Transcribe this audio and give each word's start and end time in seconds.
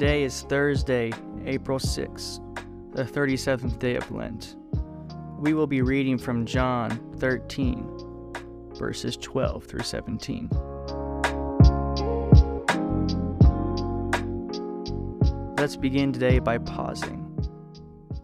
Today 0.00 0.22
is 0.22 0.46
Thursday, 0.48 1.12
April 1.44 1.78
6th, 1.78 2.40
the 2.94 3.04
37th 3.04 3.78
day 3.78 3.96
of 3.96 4.10
Lent. 4.10 4.56
We 5.38 5.52
will 5.52 5.66
be 5.66 5.82
reading 5.82 6.16
from 6.16 6.46
John 6.46 7.12
13, 7.18 8.32
verses 8.78 9.18
12 9.18 9.62
through 9.62 9.82
17. 9.82 10.48
Let's 15.58 15.76
begin 15.76 16.14
today 16.14 16.38
by 16.38 16.56
pausing, 16.56 17.22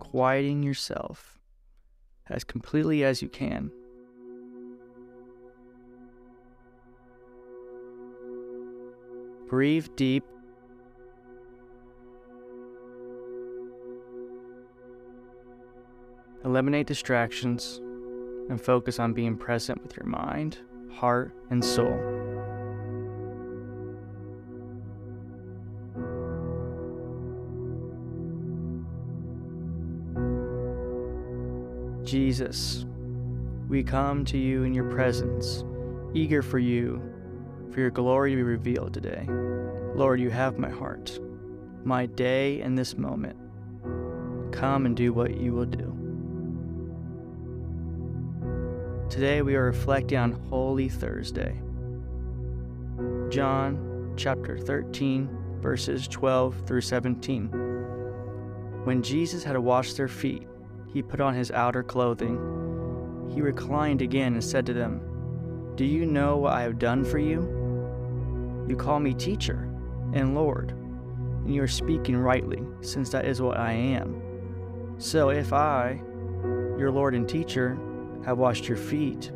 quieting 0.00 0.64
yourself 0.64 1.38
as 2.28 2.42
completely 2.42 3.04
as 3.04 3.22
you 3.22 3.28
can. 3.28 3.70
Breathe 9.46 9.86
deep. 9.94 10.24
Eliminate 16.50 16.88
distractions 16.88 17.80
and 18.48 18.60
focus 18.60 18.98
on 18.98 19.12
being 19.12 19.36
present 19.36 19.80
with 19.84 19.96
your 19.96 20.06
mind, 20.06 20.58
heart, 20.90 21.32
and 21.50 21.64
soul. 21.64 21.96
Jesus, 32.02 32.84
we 33.68 33.84
come 33.84 34.24
to 34.24 34.36
you 34.36 34.64
in 34.64 34.74
your 34.74 34.90
presence, 34.90 35.62
eager 36.14 36.42
for 36.42 36.58
you, 36.58 37.00
for 37.70 37.78
your 37.78 37.90
glory 37.90 38.32
to 38.32 38.36
be 38.36 38.42
revealed 38.42 38.92
today. 38.92 39.24
Lord, 39.94 40.18
you 40.18 40.30
have 40.30 40.58
my 40.58 40.70
heart, 40.70 41.16
my 41.84 42.06
day, 42.06 42.60
and 42.60 42.76
this 42.76 42.98
moment. 42.98 43.38
Come 44.50 44.84
and 44.84 44.96
do 44.96 45.12
what 45.12 45.36
you 45.36 45.52
will 45.52 45.64
do. 45.64 45.99
Today 49.20 49.42
we 49.42 49.54
are 49.54 49.66
reflecting 49.66 50.16
on 50.16 50.32
Holy 50.48 50.88
Thursday. 50.88 51.60
John 53.28 54.14
chapter 54.16 54.56
13, 54.56 55.28
verses 55.60 56.08
12 56.08 56.66
through 56.66 56.80
17. 56.80 57.48
When 58.84 59.02
Jesus 59.02 59.44
had 59.44 59.58
washed 59.58 59.98
their 59.98 60.08
feet, 60.08 60.48
he 60.90 61.02
put 61.02 61.20
on 61.20 61.34
his 61.34 61.50
outer 61.50 61.82
clothing. 61.82 63.28
He 63.34 63.42
reclined 63.42 64.00
again 64.00 64.32
and 64.32 64.42
said 64.42 64.64
to 64.64 64.72
them, 64.72 65.02
Do 65.74 65.84
you 65.84 66.06
know 66.06 66.38
what 66.38 66.54
I 66.54 66.62
have 66.62 66.78
done 66.78 67.04
for 67.04 67.18
you? 67.18 67.42
You 68.70 68.74
call 68.74 69.00
me 69.00 69.12
teacher 69.12 69.68
and 70.14 70.34
Lord, 70.34 70.70
and 70.70 71.54
you 71.54 71.62
are 71.62 71.68
speaking 71.68 72.16
rightly, 72.16 72.62
since 72.80 73.10
that 73.10 73.26
is 73.26 73.42
what 73.42 73.58
I 73.58 73.72
am. 73.72 74.22
So 74.96 75.28
if 75.28 75.52
I, 75.52 76.00
your 76.78 76.90
Lord 76.90 77.14
and 77.14 77.28
teacher, 77.28 77.78
have 78.24 78.38
washed 78.38 78.68
your 78.68 78.76
feet, 78.76 79.32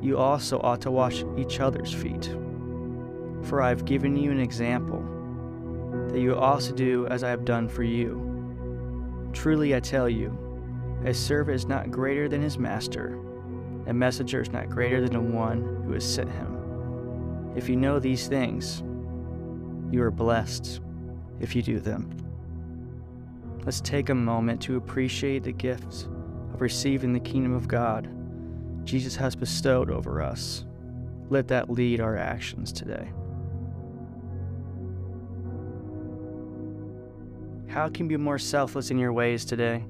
you 0.00 0.18
also 0.18 0.58
ought 0.60 0.80
to 0.82 0.90
wash 0.90 1.24
each 1.36 1.60
other's 1.60 1.92
feet. 1.92 2.26
For 3.44 3.62
I 3.62 3.68
have 3.68 3.84
given 3.84 4.16
you 4.16 4.30
an 4.30 4.40
example, 4.40 5.02
that 6.08 6.20
you 6.20 6.34
also 6.34 6.74
do 6.74 7.06
as 7.06 7.22
I 7.24 7.30
have 7.30 7.44
done 7.44 7.68
for 7.68 7.82
you. 7.82 9.30
Truly 9.32 9.74
I 9.74 9.80
tell 9.80 10.08
you, 10.08 10.36
a 11.04 11.14
servant 11.14 11.56
is 11.56 11.66
not 11.66 11.90
greater 11.90 12.28
than 12.28 12.42
his 12.42 12.58
master, 12.58 13.18
a 13.86 13.92
messenger 13.92 14.40
is 14.40 14.50
not 14.50 14.68
greater 14.68 15.00
than 15.00 15.12
the 15.12 15.20
one 15.20 15.82
who 15.84 15.92
has 15.92 16.04
sent 16.04 16.30
him. 16.30 17.52
If 17.56 17.68
you 17.68 17.76
know 17.76 17.98
these 17.98 18.28
things, 18.28 18.82
you 19.90 20.02
are 20.02 20.10
blessed 20.10 20.80
if 21.40 21.54
you 21.54 21.62
do 21.62 21.80
them. 21.80 22.10
Let's 23.64 23.80
take 23.80 24.08
a 24.08 24.14
moment 24.14 24.60
to 24.62 24.76
appreciate 24.76 25.44
the 25.44 25.52
gift 25.52 26.08
of 26.52 26.60
receiving 26.60 27.12
the 27.12 27.20
kingdom 27.20 27.54
of 27.54 27.68
God 27.68 28.08
Jesus 28.84 29.14
has 29.16 29.36
bestowed 29.36 29.90
over 29.90 30.20
us. 30.20 30.64
Let 31.28 31.48
that 31.48 31.70
lead 31.70 32.00
our 32.00 32.16
actions 32.16 32.72
today. 32.72 33.10
How 37.68 37.88
can 37.88 38.06
you 38.06 38.18
be 38.18 38.22
more 38.22 38.38
selfless 38.38 38.90
in 38.90 38.98
your 38.98 39.12
ways 39.12 39.44
today? 39.44 39.84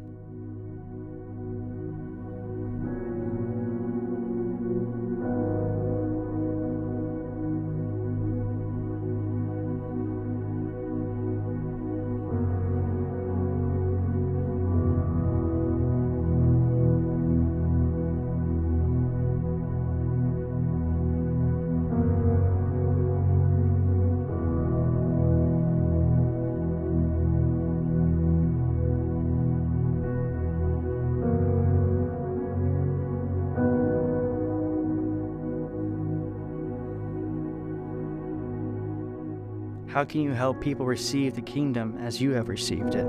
How 39.93 40.07
can 40.07 40.23
you 40.23 40.33
help 40.33 40.59
people 40.63 40.87
receive 40.87 41.35
the 41.35 41.43
kingdom 41.43 41.99
as 42.01 42.19
you 42.19 42.31
have 42.31 42.49
received 42.49 42.95
it? 42.95 43.07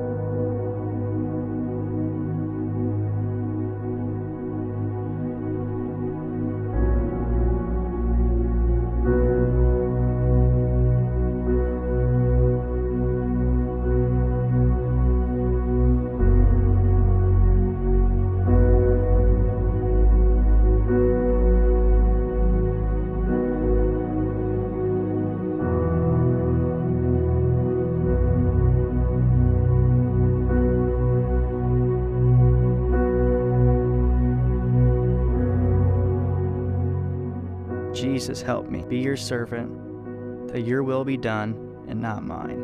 Jesus, 38.24 38.42
help 38.42 38.70
me 38.70 38.86
be 38.88 39.00
your 39.00 39.18
servant, 39.18 40.48
that 40.48 40.62
your 40.62 40.82
will 40.82 41.04
be 41.04 41.18
done 41.18 41.84
and 41.90 42.00
not 42.00 42.24
mine. 42.24 42.58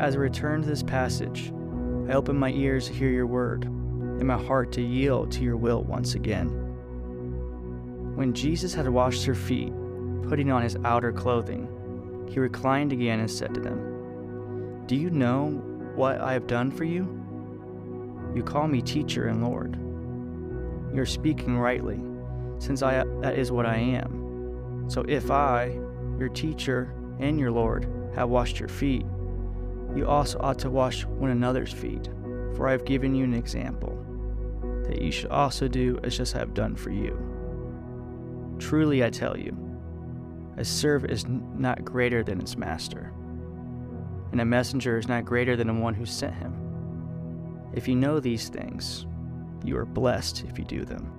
As 0.00 0.14
I 0.16 0.18
return 0.20 0.62
to 0.62 0.66
this 0.66 0.82
passage, 0.82 1.52
I 2.08 2.14
open 2.14 2.38
my 2.38 2.52
ears 2.52 2.86
to 2.86 2.94
hear 2.94 3.10
your 3.10 3.26
word 3.26 3.64
and 3.64 4.26
my 4.26 4.42
heart 4.42 4.72
to 4.72 4.80
yield 4.80 5.30
to 5.32 5.42
your 5.42 5.58
will 5.58 5.82
once 5.82 6.14
again. 6.14 6.48
When 8.16 8.32
Jesus 8.32 8.72
had 8.72 8.88
washed 8.88 9.26
their 9.26 9.34
feet, 9.34 9.74
putting 10.26 10.50
on 10.50 10.62
his 10.62 10.78
outer 10.82 11.12
clothing, 11.12 11.68
he 12.26 12.40
reclined 12.40 12.90
again 12.90 13.20
and 13.20 13.30
said 13.30 13.52
to 13.52 13.60
them, 13.60 14.86
Do 14.86 14.96
you 14.96 15.10
know 15.10 15.62
what 15.94 16.22
I 16.22 16.32
have 16.32 16.46
done 16.46 16.70
for 16.70 16.84
you? 16.84 17.02
You 18.34 18.42
call 18.42 18.66
me 18.66 18.80
teacher 18.80 19.26
and 19.26 19.44
Lord. 19.44 19.76
You 20.94 21.02
are 21.02 21.04
speaking 21.04 21.58
rightly 21.58 22.00
since 22.58 22.82
I, 22.82 23.04
that 23.20 23.38
is 23.38 23.52
what 23.52 23.66
I 23.66 23.76
am. 23.76 24.84
So 24.88 25.04
if 25.08 25.30
I, 25.30 25.78
your 26.18 26.28
teacher 26.28 26.94
and 27.18 27.38
your 27.38 27.50
Lord, 27.50 27.88
have 28.14 28.28
washed 28.28 28.58
your 28.58 28.68
feet, 28.68 29.04
you 29.94 30.06
also 30.06 30.38
ought 30.40 30.58
to 30.60 30.70
wash 30.70 31.04
one 31.04 31.30
another's 31.30 31.72
feet. 31.72 32.08
For 32.56 32.68
I 32.68 32.72
have 32.72 32.84
given 32.86 33.14
you 33.14 33.24
an 33.24 33.34
example, 33.34 34.02
that 34.84 35.02
you 35.02 35.12
should 35.12 35.30
also 35.30 35.68
do 35.68 35.98
as 36.02 36.16
just 36.16 36.34
I 36.34 36.38
have 36.38 36.54
done 36.54 36.74
for 36.74 36.90
you. 36.90 37.18
Truly 38.58 39.04
I 39.04 39.10
tell 39.10 39.36
you, 39.36 39.54
a 40.56 40.64
servant 40.64 41.12
is 41.12 41.26
not 41.26 41.84
greater 41.84 42.22
than 42.22 42.40
his 42.40 42.56
master, 42.56 43.12
and 44.32 44.40
a 44.40 44.44
messenger 44.44 44.96
is 44.96 45.08
not 45.08 45.26
greater 45.26 45.54
than 45.54 45.66
the 45.66 45.74
one 45.74 45.92
who 45.92 46.06
sent 46.06 46.34
him. 46.34 46.54
If 47.74 47.86
you 47.86 47.94
know 47.94 48.20
these 48.20 48.48
things, 48.48 49.04
you 49.62 49.76
are 49.76 49.84
blessed 49.84 50.44
if 50.48 50.58
you 50.58 50.64
do 50.64 50.86
them. 50.86 51.12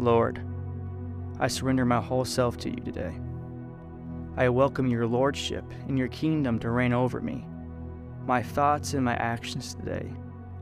Lord, 0.00 0.40
I 1.40 1.48
surrender 1.48 1.84
my 1.84 2.00
whole 2.00 2.24
self 2.24 2.56
to 2.58 2.70
you 2.70 2.76
today. 2.76 3.14
I 4.36 4.48
welcome 4.50 4.86
your 4.88 5.06
lordship 5.06 5.64
and 5.88 5.98
your 5.98 6.08
kingdom 6.08 6.58
to 6.58 6.70
reign 6.70 6.92
over 6.92 7.20
me. 7.20 7.46
My 8.26 8.42
thoughts 8.42 8.94
and 8.94 9.04
my 9.04 9.14
actions 9.14 9.74
today, 9.74 10.12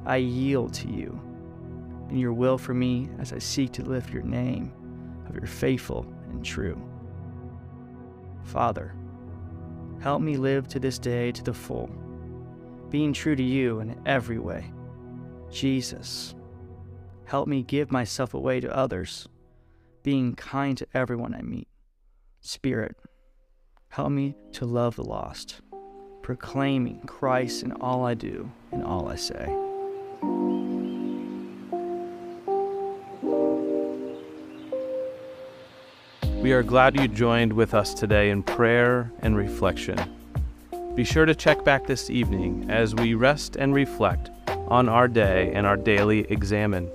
I 0.07 0.17
yield 0.17 0.75
to 0.75 0.89
you 0.89 1.21
and 2.09 2.21
your 2.21 2.33
will 2.33 2.59
for 2.59 2.75
me 2.75 3.09
as 3.19 3.33
I 3.33 3.39
seek 3.39 3.73
to 3.73 3.83
lift 3.83 4.13
your 4.13 4.23
name 4.23 4.73
of 5.29 5.35
your 5.35 5.47
faithful 5.47 6.07
and 6.31 6.45
true. 6.45 6.81
Father, 8.45 8.95
help 10.01 10.21
me 10.23 10.37
live 10.37 10.69
to 10.69 10.79
this 10.79 10.99
day 10.99 11.33
to 11.33 11.43
the 11.43 11.55
full, 11.55 11.91
being 12.91 13.13
true 13.13 13.35
to 13.35 13.43
you 13.43 13.81
in 13.81 13.99
every 14.07 14.39
way. 14.39 14.73
Jesus, 15.51 16.35
help 17.27 17.49
me 17.49 17.63
give 17.63 17.91
myself 17.91 18.35
away 18.35 18.61
to 18.61 18.77
others, 18.77 19.29
being 20.03 20.35
kind 20.35 20.77
to 20.79 20.87
everyone 20.95 21.35
I 21.35 21.43
meet. 21.43 21.69
Spirit, 22.41 22.97
help 23.89 24.11
me 24.11 24.35
to 24.53 24.67
love 24.67 24.97
the 24.97 25.05
lost, 25.05 25.61
proclaiming 26.23 27.01
Christ 27.07 27.63
in 27.63 27.73
all 27.73 28.05
I 28.05 28.15
do 28.15 28.51
and 28.71 28.85
all 28.85 29.09
I 29.09 29.17
say. 29.17 29.47
We 36.43 36.53
are 36.53 36.63
glad 36.63 37.01
you 37.01 37.09
joined 37.09 37.55
with 37.55 37.73
us 37.73 37.95
today 37.95 38.29
in 38.29 38.43
prayer 38.43 39.11
and 39.23 39.35
reflection. 39.35 39.99
Be 40.95 41.03
sure 41.03 41.25
to 41.25 41.35
check 41.35 41.65
back 41.65 41.87
this 41.87 42.11
evening 42.11 42.67
as 42.69 42.95
we 42.95 43.15
rest 43.15 43.57
and 43.57 43.73
reflect 43.73 44.31
on 44.69 44.89
our 44.89 45.09
day 45.09 45.51
and 45.55 45.67
our 45.67 45.79
daily 45.79 46.31
examine. 46.31 46.91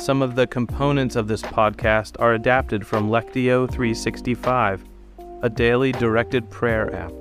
Some 0.00 0.22
of 0.22 0.34
the 0.34 0.46
components 0.46 1.14
of 1.14 1.28
this 1.28 1.42
podcast 1.42 2.16
are 2.20 2.32
adapted 2.32 2.86
from 2.86 3.10
Lectio 3.10 3.70
365, 3.70 4.82
a 5.42 5.50
daily 5.50 5.92
directed 5.92 6.48
prayer 6.48 6.94
app. 6.94 7.12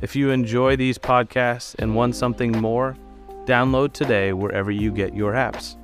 If 0.00 0.16
you 0.16 0.30
enjoy 0.30 0.74
these 0.74 0.98
podcasts 0.98 1.76
and 1.78 1.94
want 1.94 2.16
something 2.16 2.50
more, 2.50 2.96
download 3.44 3.92
today 3.92 4.32
wherever 4.32 4.72
you 4.72 4.90
get 4.90 5.14
your 5.14 5.34
apps. 5.34 5.76